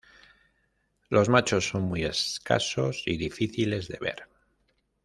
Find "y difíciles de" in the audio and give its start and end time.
3.05-3.99